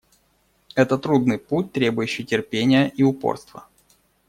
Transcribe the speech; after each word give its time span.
Это 0.73 0.97
трудный 0.97 1.37
путь, 1.37 1.73
требующий 1.73 2.23
терпения 2.25 2.89
и 2.89 3.03
упорства. 3.03 3.67